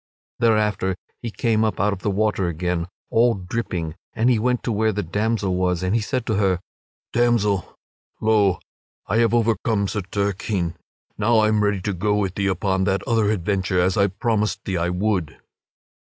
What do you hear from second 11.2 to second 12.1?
I am ready to